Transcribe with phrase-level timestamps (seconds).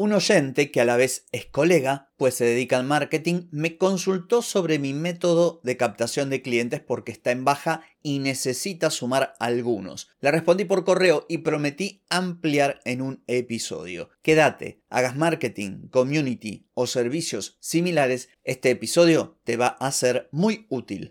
[0.00, 4.40] Un oyente que a la vez es colega, pues se dedica al marketing, me consultó
[4.40, 10.08] sobre mi método de captación de clientes porque está en baja y necesita sumar algunos.
[10.22, 14.08] Le respondí por correo y prometí ampliar en un episodio.
[14.22, 21.10] Quédate, hagas marketing, community o servicios similares, este episodio te va a ser muy útil.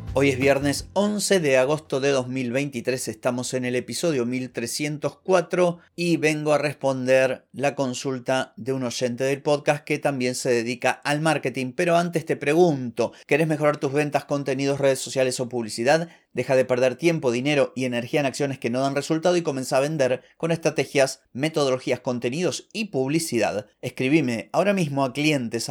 [0.13, 6.51] Hoy es viernes 11 de agosto de 2023, estamos en el episodio 1304 y vengo
[6.51, 11.71] a responder la consulta de un oyente del podcast que también se dedica al marketing.
[11.71, 16.09] Pero antes te pregunto, ¿querés mejorar tus ventas, contenidos, redes sociales o publicidad?
[16.33, 19.77] Deja de perder tiempo, dinero y energía en acciones que no dan resultado y comienza
[19.77, 23.67] a vender con estrategias, metodologías, contenidos y publicidad.
[23.81, 25.69] Escribime ahora mismo a clientes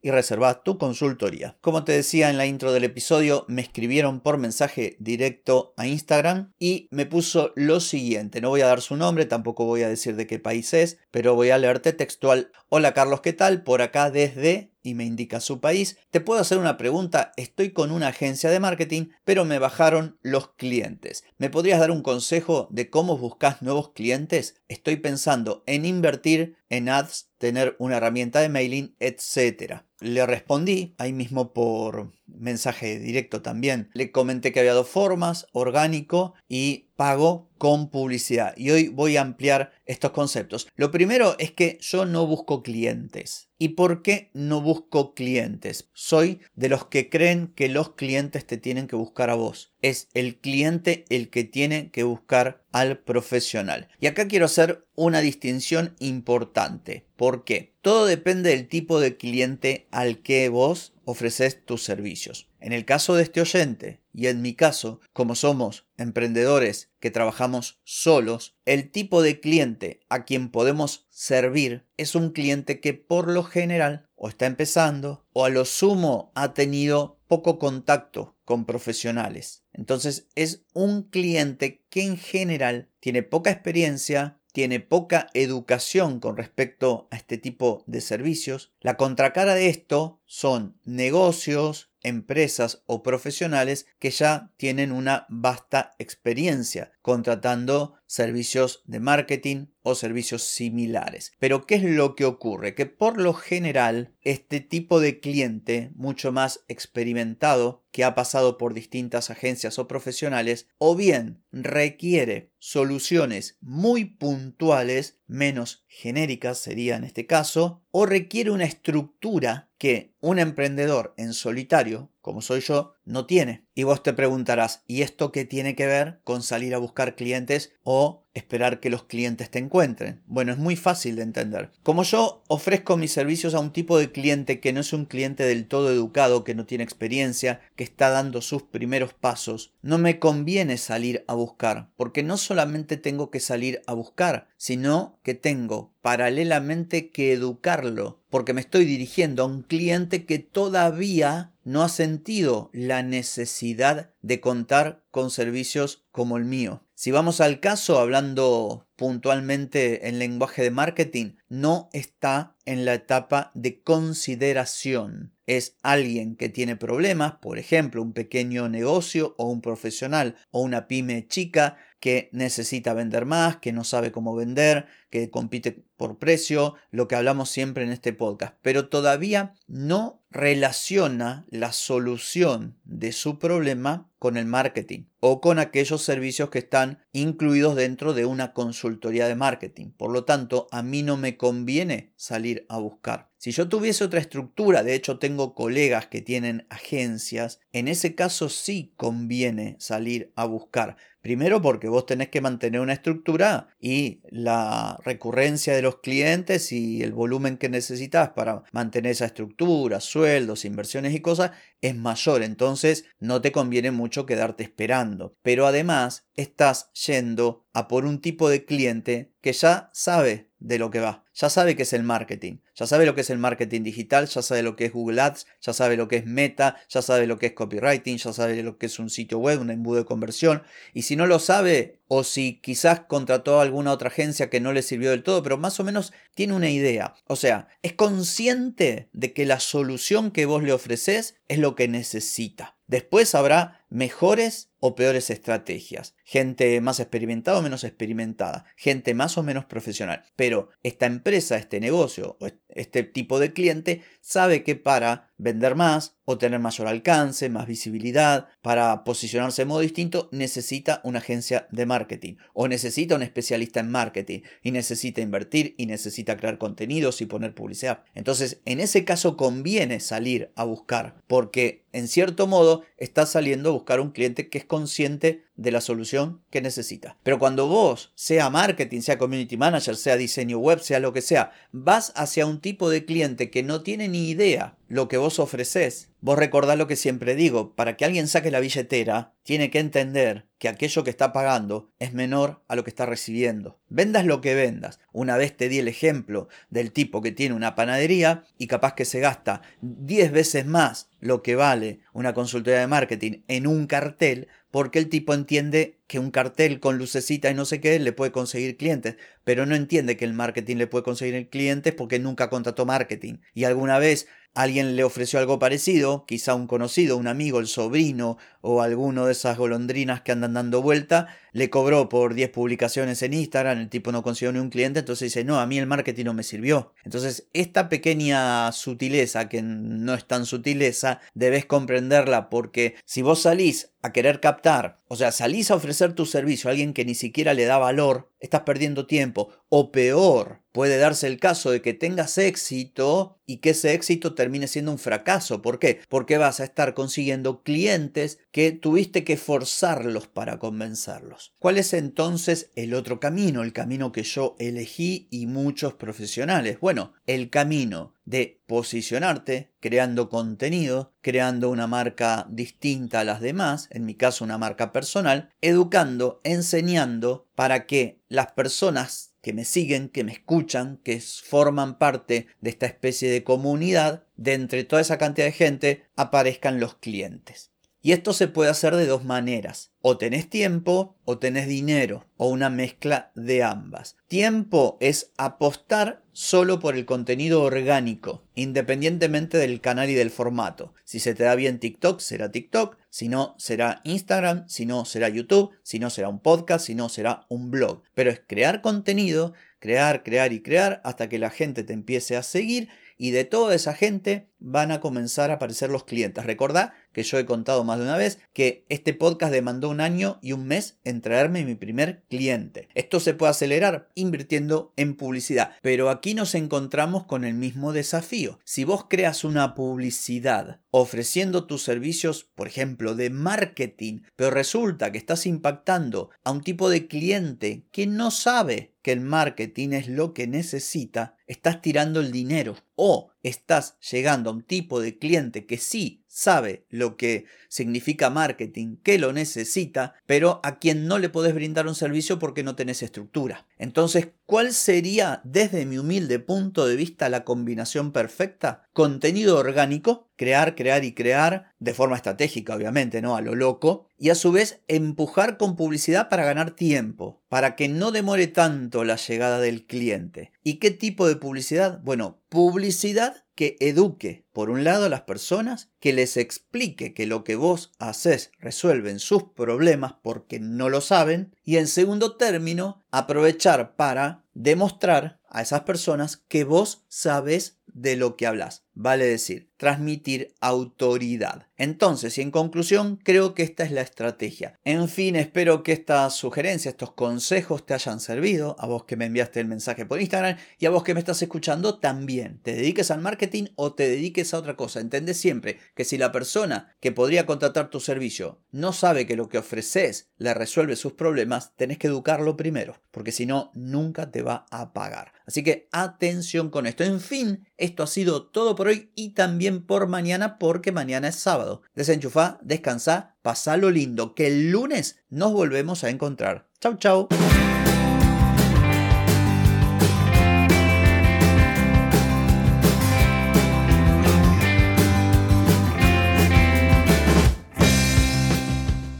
[0.00, 1.56] y reserva tu consultoría.
[1.60, 6.52] Como te decía en la intro del episodio, me escribieron por mensaje directo a Instagram
[6.58, 8.40] y me puso lo siguiente.
[8.40, 11.34] No voy a dar su nombre, tampoco voy a decir de qué país es, pero
[11.34, 12.50] voy a leerte textual.
[12.68, 13.62] Hola Carlos, ¿qué tal?
[13.62, 17.32] Por acá desde y me indica su país, te puedo hacer una pregunta.
[17.36, 21.24] Estoy con una agencia de marketing, pero me bajaron los clientes.
[21.38, 24.56] ¿Me podrías dar un consejo de cómo buscas nuevos clientes?
[24.68, 29.82] Estoy pensando en invertir en ads, tener una herramienta de mailing, etc.
[30.00, 33.90] Le respondí ahí mismo por mensaje directo también.
[33.94, 38.54] Le comenté que había dos formas, orgánico y pago con publicidad.
[38.56, 40.68] Y hoy voy a ampliar estos conceptos.
[40.74, 43.48] Lo primero es que yo no busco clientes.
[43.58, 45.88] ¿Y por qué no busco clientes?
[45.92, 49.72] Soy de los que creen que los clientes te tienen que buscar a vos.
[49.80, 53.88] Es el cliente el que tiene que buscar al profesional.
[54.00, 57.06] Y acá quiero hacer una distinción importante.
[57.16, 57.74] ¿Por qué?
[57.80, 62.50] Todo depende del tipo de cliente al que vos ofreces tus servicios.
[62.60, 67.80] En el caso de este oyente y en mi caso, como somos emprendedores que trabajamos
[67.84, 73.42] solos, el tipo de cliente a quien podemos servir es un cliente que por lo
[73.42, 79.64] general o está empezando o a lo sumo ha tenido poco contacto con profesionales.
[79.72, 87.08] Entonces es un cliente que en general tiene poca experiencia, tiene poca educación con respecto
[87.10, 88.72] a este tipo de servicios.
[88.80, 96.92] La contracara de esto son negocios, empresas o profesionales que ya tienen una vasta experiencia
[97.02, 101.32] contratando servicios de marketing o servicios similares.
[101.38, 102.74] Pero ¿qué es lo que ocurre?
[102.74, 108.74] Que por lo general este tipo de cliente mucho más experimentado que ha pasado por
[108.74, 117.26] distintas agencias o profesionales o bien requiere soluciones muy puntuales, menos genéricas sería en este
[117.26, 123.66] caso, o requiere una estructura que un emprendedor en solitario, como soy yo, no tiene.
[123.74, 127.74] Y vos te preguntarás, ¿y esto qué tiene que ver con salir a buscar clientes
[127.82, 130.22] o esperar que los clientes te encuentren?
[130.26, 131.70] Bueno, es muy fácil de entender.
[131.82, 135.44] Como yo ofrezco mis servicios a un tipo de cliente que no es un cliente
[135.44, 140.18] del todo educado, que no tiene experiencia, que está dando sus primeros pasos, no me
[140.18, 145.92] conviene salir a buscar, porque no solamente tengo que salir a buscar, sino que tengo
[146.02, 152.70] paralelamente que educarlo, porque me estoy dirigiendo a un cliente que todavía no ha sentido
[152.72, 156.82] la necesidad de contar con servicios como el mío.
[157.02, 163.50] Si vamos al caso, hablando puntualmente en lenguaje de marketing, no está en la etapa
[163.54, 165.34] de consideración.
[165.44, 170.86] Es alguien que tiene problemas, por ejemplo, un pequeño negocio o un profesional o una
[170.86, 176.74] pyme chica que necesita vender más, que no sabe cómo vender, que compite por precio,
[176.90, 183.38] lo que hablamos siempre en este podcast, pero todavía no relaciona la solución de su
[183.38, 189.28] problema con el marketing o con aquellos servicios que están incluidos dentro de una consultoría
[189.28, 189.92] de marketing.
[189.96, 193.30] Por lo tanto, a mí no me conviene salir a buscar.
[193.36, 198.48] Si yo tuviese otra estructura, de hecho tengo colegas que tienen agencias, en ese caso
[198.48, 200.96] sí conviene salir a buscar.
[201.22, 207.02] Primero porque vos tenés que mantener una estructura y la recurrencia de los clientes y
[207.02, 212.42] el volumen que necesitas para mantener esa estructura, sueldos, inversiones y cosas es mayor.
[212.42, 215.36] Entonces no te conviene mucho quedarte esperando.
[215.42, 220.90] Pero además estás yendo a por un tipo de cliente que ya sabe de lo
[220.90, 221.24] que va.
[221.34, 224.42] Ya sabe qué es el marketing, ya sabe lo que es el marketing digital, ya
[224.42, 227.38] sabe lo que es Google Ads, ya sabe lo que es Meta, ya sabe lo
[227.38, 230.62] que es copywriting, ya sabe lo que es un sitio web, un embudo de conversión.
[230.94, 234.72] Y si no lo sabe, o si quizás contrató a alguna otra agencia que no
[234.72, 237.14] le sirvió del todo, pero más o menos tiene una idea.
[237.26, 241.88] O sea, es consciente de que la solución que vos le ofreces es lo que
[241.88, 242.76] necesita.
[242.86, 246.16] Después habrá mejores o peores estrategias.
[246.24, 248.64] Gente más experimentada o menos experimentada.
[248.74, 250.24] Gente más o menos profesional.
[250.34, 256.16] Pero esta empresa, este negocio o este tipo de cliente sabe que para vender más
[256.24, 261.86] o tener mayor alcance, más visibilidad, para posicionarse de modo distinto, necesita una agencia de
[261.86, 267.26] marketing o necesita un especialista en marketing y necesita invertir y necesita crear contenidos y
[267.26, 268.02] poner publicidad.
[268.14, 273.72] Entonces, en ese caso conviene salir a buscar porque en cierto modo está saliendo a
[273.72, 277.16] buscar un cliente que es consciente de la solución que necesita.
[277.22, 281.52] Pero cuando vos, sea marketing, sea community manager, sea diseño web, sea lo que sea,
[281.70, 286.10] vas hacia un tipo de cliente que no tiene ni idea lo que vos ofreces,
[286.20, 290.46] vos recordás lo que siempre digo, para que alguien saque la billetera, tiene que entender
[290.58, 293.80] que aquello que está pagando es menor a lo que está recibiendo.
[293.88, 295.00] Vendas lo que vendas.
[295.10, 299.06] Una vez te di el ejemplo del tipo que tiene una panadería y capaz que
[299.06, 304.48] se gasta 10 veces más lo que vale una consultoría de marketing en un cartel
[304.72, 308.32] porque el tipo entiende que un cartel con lucecita y no sé qué le puede
[308.32, 312.86] conseguir clientes, pero no entiende que el marketing le puede conseguir clientes porque nunca contrató
[312.86, 313.34] marketing.
[313.54, 318.38] Y alguna vez alguien le ofreció algo parecido, quizá un conocido, un amigo, el sobrino
[318.60, 323.34] o alguno de esas golondrinas que andan dando vuelta, le cobró por 10 publicaciones en
[323.34, 326.26] Instagram, el tipo no consiguió ni un cliente, entonces dice, no, a mí el marketing
[326.26, 326.92] no me sirvió.
[327.04, 333.92] Entonces, esta pequeña sutileza, que no es tan sutileza, debes comprenderla porque si vos salís
[334.02, 337.52] a querer captar, o sea, salís a ofrecer tu servicio a alguien que ni siquiera
[337.52, 339.50] le da valor, estás perdiendo tiempo.
[339.68, 344.68] O peor, puede darse el caso de que tengas éxito y que ese éxito termine
[344.68, 345.60] siendo un fracaso.
[345.60, 346.00] ¿Por qué?
[346.08, 351.52] Porque vas a estar consiguiendo clientes que tuviste que forzarlos para convencerlos.
[351.58, 353.62] ¿Cuál es entonces el otro camino?
[353.62, 356.78] El camino que yo elegí y muchos profesionales.
[356.80, 364.06] Bueno, el camino de posicionarte creando contenido, creando una marca distinta a las demás, en
[364.06, 370.24] mi caso una marca personal, educando, enseñando para que las personas que me siguen, que
[370.24, 375.46] me escuchan, que forman parte de esta especie de comunidad, de entre toda esa cantidad
[375.46, 377.71] de gente, aparezcan los clientes.
[378.04, 379.92] Y esto se puede hacer de dos maneras.
[380.00, 384.16] O tenés tiempo o tenés dinero, o una mezcla de ambas.
[384.26, 390.94] Tiempo es apostar solo por el contenido orgánico, independientemente del canal y del formato.
[391.04, 395.28] Si se te da bien TikTok, será TikTok, si no, será Instagram, si no, será
[395.28, 398.02] YouTube, si no, será un podcast, si no, será un blog.
[398.14, 402.42] Pero es crear contenido, crear, crear y crear hasta que la gente te empiece a
[402.42, 406.44] seguir y de toda esa gente van a comenzar a aparecer los clientes.
[406.44, 410.38] Recordá que yo he contado más de una vez que este podcast demandó un año
[410.40, 412.88] y un mes en traerme mi primer cliente.
[412.94, 418.58] Esto se puede acelerar invirtiendo en publicidad, pero aquí nos encontramos con el mismo desafío.
[418.64, 425.18] Si vos creas una publicidad ofreciendo tus servicios, por ejemplo, de marketing, pero resulta que
[425.18, 430.32] estás impactando a un tipo de cliente que no sabe que el marketing es lo
[430.32, 435.78] que necesita, estás tirando el dinero o estás llegando a un tipo de cliente que
[435.78, 441.54] sí sabe lo que significa marketing, que lo necesita, pero a quien no le podés
[441.54, 443.66] brindar un servicio porque no tenés estructura.
[443.76, 448.88] Entonces, ¿cuál sería desde mi humilde punto de vista la combinación perfecta?
[448.94, 454.30] Contenido orgánico, crear, crear y crear de forma estratégica, obviamente, no a lo loco, y
[454.30, 459.16] a su vez empujar con publicidad para ganar tiempo, para que no demore tanto la
[459.16, 460.52] llegada del cliente.
[460.62, 462.00] ¿Y qué tipo de publicidad?
[462.02, 467.44] Bueno, publicidad que eduque, por un lado, a las personas, que les explique que lo
[467.44, 473.96] que vos haces resuelven sus problemas porque no lo saben, y en segundo término, aprovechar
[473.96, 478.81] para demostrar a esas personas que vos sabes de lo que hablas.
[478.94, 481.66] Vale decir, transmitir autoridad.
[481.76, 484.78] Entonces, y en conclusión, creo que esta es la estrategia.
[484.84, 489.24] En fin, espero que estas sugerencias, estos consejos te hayan servido, a vos que me
[489.24, 492.60] enviaste el mensaje por Instagram y a vos que me estás escuchando también.
[492.62, 495.00] Te dediques al marketing o te dediques a otra cosa.
[495.00, 499.48] Entendé siempre que si la persona que podría contratar tu servicio no sabe que lo
[499.48, 504.42] que ofreces le resuelve sus problemas, tenés que educarlo primero, porque si no, nunca te
[504.42, 505.32] va a pagar.
[505.46, 507.02] Así que atención con esto.
[507.02, 511.36] En fin, esto ha sido todo por hoy y también por mañana porque mañana es
[511.36, 511.82] sábado.
[511.94, 513.36] Desenchufa, descansa,
[513.78, 516.68] lo lindo, que el lunes nos volvemos a encontrar.
[516.80, 517.28] Chau, chau.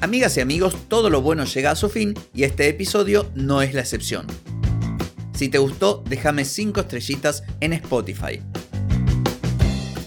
[0.01, 3.73] Amigas y amigos, todo lo bueno llega a su fin y este episodio no es
[3.73, 4.27] la excepción.
[5.33, 8.43] Si te gustó, déjame 5 estrellitas en Spotify.